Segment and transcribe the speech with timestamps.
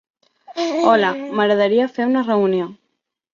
[0.91, 2.73] Hola, m'agradaria fer una reunió.